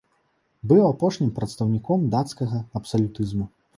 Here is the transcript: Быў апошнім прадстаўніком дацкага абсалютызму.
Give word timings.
Быў 0.69 0.79
апошнім 0.93 1.29
прадстаўніком 1.37 2.07
дацкага 2.17 2.63
абсалютызму. 2.81 3.45